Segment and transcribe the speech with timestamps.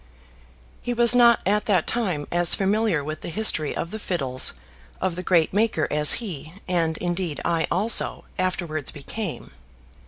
[0.81, 4.53] He was not at that time as familiar with the history of the fiddles
[4.99, 9.51] of the great maker as he, and indeed I also, afterwards became.